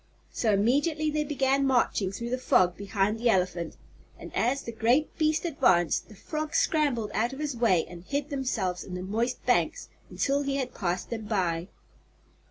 [0.33, 3.77] So immediately they began marching through the fog behind the elephant,
[4.17, 8.31] and as the great beast advanced the frogs scrambled out of his way and hid
[8.31, 11.67] themselves in the moist banks until he had passed them by.